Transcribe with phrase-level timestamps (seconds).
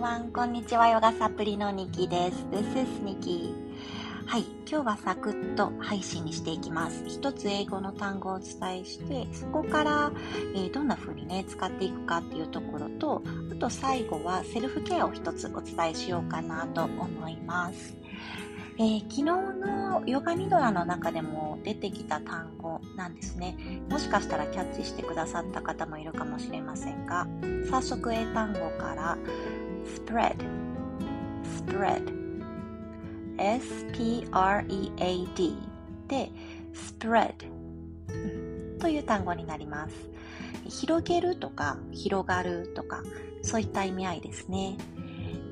[0.00, 0.32] everyone.
[0.32, 0.88] こんにちは。
[0.88, 2.46] ヨガサプリのニキです。
[2.50, 3.54] This is ニキ。
[4.26, 4.44] はい。
[4.66, 7.04] 今日はサクッと配信にしていきます。
[7.06, 10.10] 一つ英語の単語をお伝えして、そこから、
[10.54, 17.94] えー、どんな風にね、使っていくかっていうところと、あと最後はセルフケアを一つお伝えしようかなと思います。
[18.78, 23.82] えー、昨日のヨガニドラの中でも出てきた単語なんですね。
[23.90, 27.26] もしかしたらキャッチしてくださった方もいるかもしれませんが、
[27.70, 29.18] 早速英単語から
[29.84, 30.36] spread,
[31.66, 32.12] spread,
[33.38, 34.28] s-p-r-e-a-d
[36.08, 36.30] で
[36.74, 37.34] spread
[38.78, 39.94] という単語になります。
[40.68, 43.02] 広げるとか広がるとか
[43.42, 44.76] そういった意味合いですね。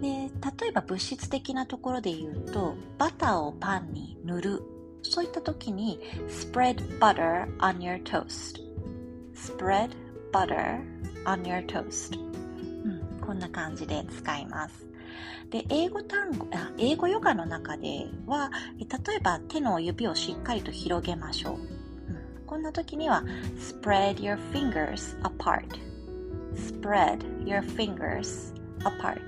[0.00, 4.62] で例えば物質的なところで言うとバターをパンに塗る
[5.02, 5.98] そういった時に
[6.28, 8.60] spread butter on your toast
[9.34, 9.90] spread
[10.32, 10.80] butter
[11.24, 12.18] on your toast、
[13.28, 14.86] こんな感じで使います。
[15.50, 21.58] で英語単語あ英語ヨガの中では例えば手の指をしっかりと広げましょう、
[22.46, 23.22] こんな時には
[23.58, 25.66] spread your fingers apart.
[26.54, 29.20] spread your fingers apart.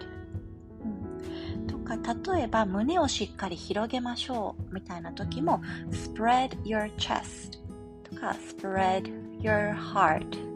[1.98, 7.59] か例えば胸をしっかり広げましょうみたいな時も spread your chest
[8.09, 10.50] とか spread your heart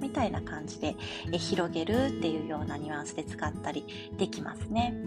[0.00, 0.96] みたいな感じで
[1.32, 3.84] 広げるっていうようなニュアンスで使ったり
[4.16, 4.92] できますね。
[4.94, 4.98] う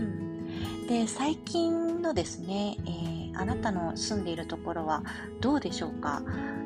[0.00, 5.02] ん、で最近のですね、えー、あなたの住んでいるところは
[5.40, 6.22] どうでしょうか？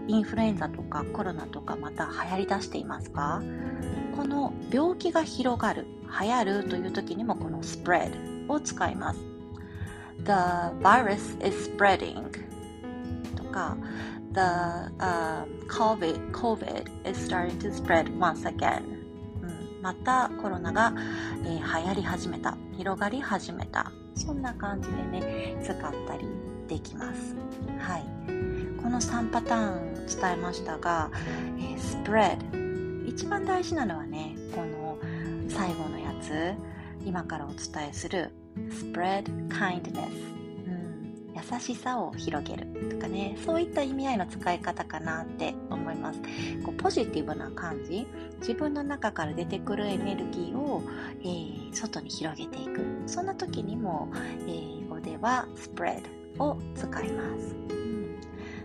[0.09, 3.43] インフルエンザとかコロナとかまた流行りだしていますか？
[4.17, 5.87] この病気が広がる
[6.21, 9.21] 流行るという時にもこの spread を使います。
[10.25, 10.33] The
[10.81, 12.31] virus is spreading
[13.37, 13.77] とか
[14.37, 18.83] The、uh, COVID, COVID is starting to spread once again、
[19.81, 20.93] またコロナが、
[21.43, 26.29] えー、流行り始めた広がり始めたそんな感じでね使ったり
[26.69, 27.35] できます。
[27.79, 28.05] はい、
[28.83, 31.11] この3パターン伝えましたが、
[31.59, 33.09] えー、spread.
[33.09, 34.99] 一番大事なのはねこの
[35.49, 36.53] 最後のやつ
[37.07, 38.35] 今からお伝えする
[38.69, 40.36] spread kindness、
[41.37, 46.21] 優しさを広げるとかねそういった意味合いの使い方かなって思います。
[46.65, 48.07] こうポジティブな感じ
[48.41, 50.83] 自分の中から出てくるエネルギーを、
[51.23, 52.85] えー、外に広げていく。
[53.07, 54.09] そんな時にも
[54.47, 56.03] 英語では spread
[56.39, 58.19] を使います、うん、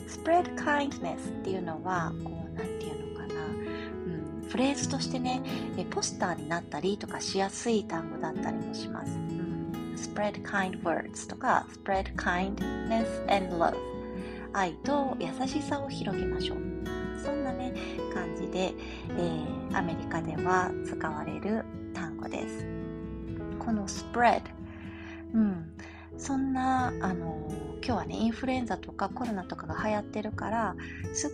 [0.07, 5.41] spread kindness っていうのはこう何て言うのかな、うん、フレーズとしてね
[5.89, 9.19] ポスターになったりとかしやすい単語だったりもします、
[10.11, 13.75] spread kind words とか spread kindness and love
[14.53, 16.57] 愛と優しさを広げましょう。
[17.23, 17.73] そんなね
[18.13, 18.73] 感じで、
[19.09, 21.63] えー、アメリカでは使われる
[21.93, 22.65] 単語です。
[23.59, 24.41] この spread
[25.33, 25.71] うん。
[26.17, 27.47] そんなあの
[27.77, 30.75] 今日はねインフルエンザとかコロナとかが流行ってるから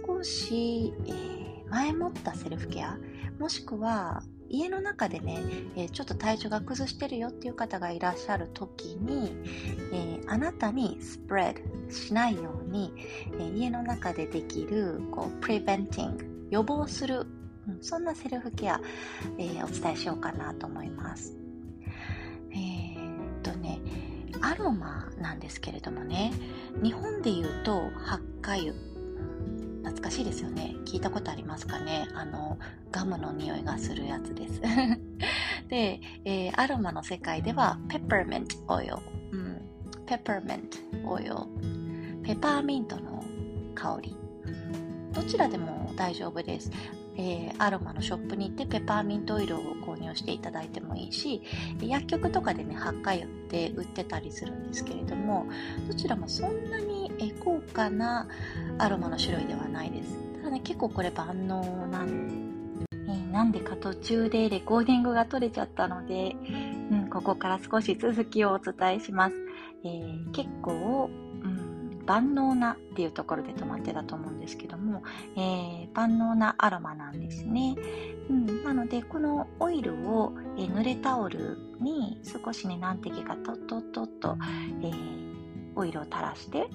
[0.07, 2.97] 少し、えー、前もったセルフケア
[3.39, 5.39] もしくは家の中でね、
[5.75, 9.35] えー、ちょっと体調が崩してるよっていう方がいらっしゃる時に、
[9.91, 12.93] えー、あなたにスプレッドしないように、
[13.33, 17.25] えー、家の中でできるこうプレベンティング予防する、
[17.67, 18.79] うん、そんなセルフケア、
[19.37, 21.35] えお伝えしようかなと思います。
[22.51, 23.81] えっとね
[24.41, 26.31] アロマなんですけれどもね
[26.81, 28.73] 日本で言うとハッカ油
[29.87, 30.75] 懐かしいですよね。
[30.85, 32.07] 聞いたことありますかね。
[32.13, 32.57] あの
[32.91, 34.61] ガムの匂いがするやつです。
[35.69, 38.95] で、えー、アロマの世界ではペッパーメントオイル、
[39.31, 39.61] うん、
[40.05, 40.77] ペッパーメント
[41.09, 41.35] オイル
[42.23, 43.23] ペパーミントの
[43.75, 44.15] 香り。
[45.13, 46.69] どちらでも大丈夫です。
[47.19, 51.41] えー、アロマのショップに行ってペパーミントオイルを購入していただいてもいいし
[51.81, 55.47] 薬局とかでねハッカ油って売ってたりするんですけれども
[55.87, 56.96] どちらもそんなに
[57.39, 58.27] 高価な？
[58.77, 62.47] アロマの種類ではないですただね結構これ万能なん
[63.31, 66.35] なんでか途中でレコーディングが取れちゃったので、
[66.91, 69.35] うん、ここから少し続きをお伝えします。
[69.83, 75.03] えー、結構、うん、万能なっていうところで止まってたと思うんですけども、
[75.35, 77.75] えー、万能なアロマなんですね。
[78.29, 84.37] うん、なので、このオイルを、え、濡れタオルに少しね、何滴かとっとっとっと、
[84.81, 84.91] え
[85.75, 86.67] オイルを垂らして、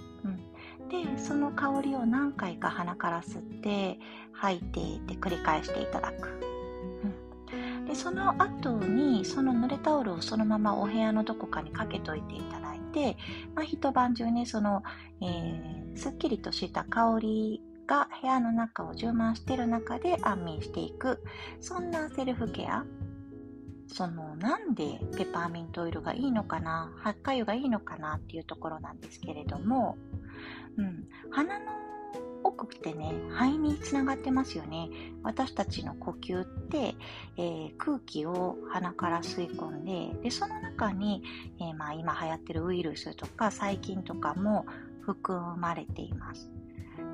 [0.93, 3.99] でその香りを何回か鼻から吸って
[4.33, 6.29] 吐いていって繰り返していただく、
[7.53, 13.17] うん、でその後にその濡れタオルをそのままお部屋のどこかにかけといていただいて、
[13.55, 14.83] まあ、一晩中ねその、
[15.23, 21.23] えー、すっきりとした香りが部屋の中を充満している中で安眠していく。
[21.61, 22.85] そんなセルフケア。
[23.89, 29.99] そのなんでペパーミントオイルがいいのかな発火油がいいのかなっていうところなんですけれども、
[30.77, 31.73] うん、鼻の
[32.45, 34.89] 奥ってね肺につながってますよね。
[35.23, 36.95] 私たちの呼吸って、
[37.37, 41.23] えー、空気を鼻から吸い込んででその中に、
[41.61, 44.67] えー、まあ、今流行ってるウイルスとか細菌とかも
[45.03, 46.51] 含まれています。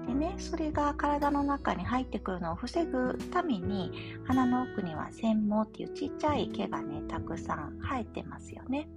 [0.07, 3.93] でね、それが体の中に入ってくるのを防ぐために
[4.27, 8.89] 鼻の奥には繊毛っていうちっちゃい毛がねたくさん生えてますよね。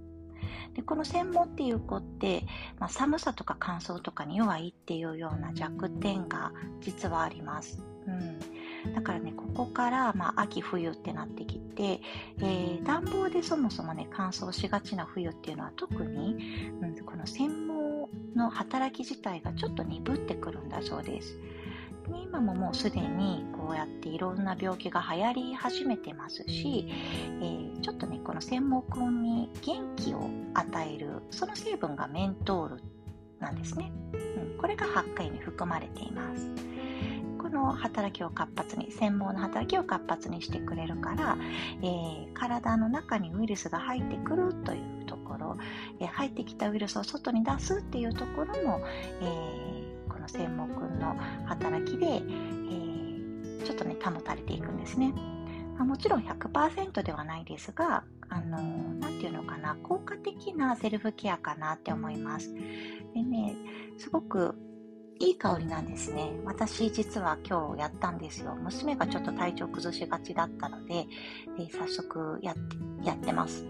[0.74, 2.44] でこの繊毛っていう子って、
[2.78, 12.00] まあ、寒さとか乾燥とかに弱いっていうような弱点が実はあります、うん、だからねここから、まあ、秋冬ってなってきて、
[12.38, 16.36] えー、暖房でそもそもね乾燥しがちな冬っていうのは特に、
[16.80, 17.82] うん、この繊毛
[18.36, 21.38] の働き自体がちょっと鈍ってくるんだそうです。
[22.08, 32.82] 今ももうすでにこうやっていろんな病気が流行り始めてますし、えー、ちょっとねこの専門くんに元気を与えるその成分がメントール
[33.38, 36.72] なんですね、うん、これが発火油に含まれています。
[37.38, 41.36] この働きを活発に専門の働きを活発にしてくれるから、
[41.82, 45.56] えー、体の中にウイルスが入ってくるというところ、
[46.00, 48.80] えー、入ってきたウイルスを外に出すっていうところも、
[49.20, 49.81] え
[50.22, 51.16] の専門君の
[51.46, 55.12] 働きで、えー、ちょっとね、保たれていくんですね。
[55.76, 58.92] まあ、もちろん100%ではないですが、あのー、
[59.22, 62.52] ていうのかな、効果的なセルフケアかなって思います。
[62.52, 63.56] でね、
[63.98, 64.56] すごく
[65.20, 66.32] いい香りなんですね。
[66.44, 68.56] 私実は今日やったんですよ。
[68.56, 71.06] 娘がちょっと体調崩しがちだったので、
[71.56, 73.64] で早速やってやってます。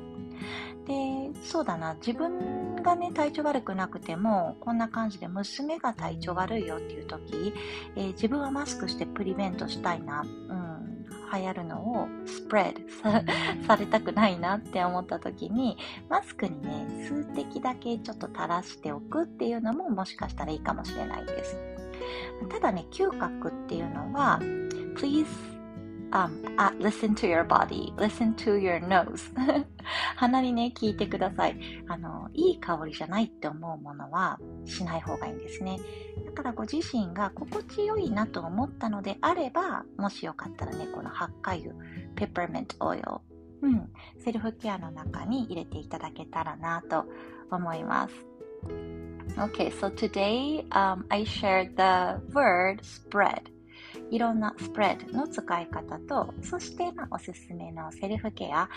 [0.87, 7.55] で、そうだな、自分がね、体調悪くなくても、こんな感じで娘が体調悪いよっていう時、
[7.97, 21.57] えー、自分はマスクしてプリベントしたいな、うん、流行るのをスプレッドされたくないなって思った時に、マスクにね、数滴だけちょっと垂らしておくっていうのももしかしたらいいかもしれないです。
[22.51, 24.41] ただね、嗅覚っていうのは、
[24.97, 25.27] please
[26.13, 29.33] um, uh, listen to your body, listen to your nose
[30.17, 31.59] 鼻にね、聞いてください。
[31.89, 35.79] あの、いい香りじゃないって思うものはしない方がいいんですね。
[36.25, 41.75] だからご自身が心地よいなと思ったのであれば、もしよかったらね、この発火油、
[42.15, 43.05] ペッパーメントオイル、
[43.63, 47.07] うん、セルフケアの中に入れていただけたらなと
[47.51, 48.15] 思います。
[49.37, 53.51] Okay, so today um, I shared the word spread.
[54.13, 58.69] いろんなスプレッドの使い方と、そして、まあ、おすすめのセルフケア、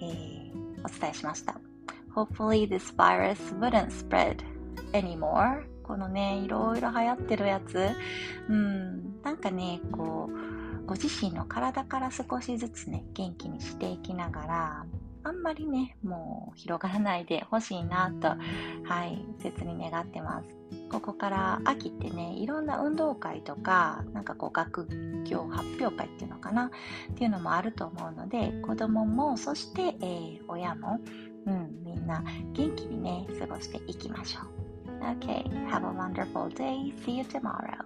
[0.00, 0.52] ー、
[0.84, 1.60] お伝えしました。
[2.14, 4.36] Hopefully this virus wouldn't spread
[4.92, 5.64] anymore.
[5.82, 7.90] このね、いろいろ流行ってるやつ、
[8.48, 14.86] うん、なんかね、こう、ご自身の体から少しずつね、元気にしていきながら、
[15.24, 18.28] あんまりね、もう広がらないでほしいなと、
[18.88, 20.46] はい、切に願ってます。
[20.94, 24.86] ここから秋ってね、いろんな運動会とか、なんかこう学
[25.24, 31.00] 業発表会っていうのかな、っていうのもあると思うので、子供も、そして、えー、親も、
[31.46, 34.54] うん、みんな元気にね、過ごしていきましょう。
[35.04, 36.94] OK have a wonderful day.
[37.04, 37.84] See you tomorrow.